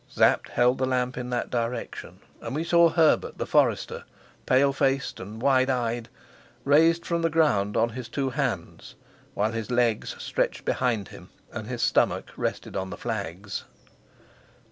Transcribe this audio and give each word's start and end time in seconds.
Sapt 0.07 0.49
held 0.49 0.79
the 0.79 0.87
lamp 0.87 1.15
in 1.15 1.29
that 1.29 1.51
direction, 1.51 2.21
and 2.41 2.55
we 2.55 2.63
saw 2.63 2.89
Herbert 2.89 3.37
the 3.37 3.45
forester, 3.45 4.03
pale 4.47 4.73
faced 4.73 5.19
and 5.19 5.39
wide 5.39 5.69
eyed, 5.69 6.09
raised 6.65 7.05
from 7.05 7.21
the 7.21 7.29
ground 7.29 7.77
on 7.77 7.89
his 7.89 8.09
two 8.09 8.31
hands, 8.31 8.95
while 9.35 9.51
his 9.51 9.69
legs 9.69 10.15
stretched 10.17 10.65
behind 10.65 11.09
him 11.09 11.29
and 11.51 11.67
his 11.67 11.83
stomach 11.83 12.31
rested 12.35 12.75
on 12.75 12.89
the 12.89 12.97
flags. 12.97 13.65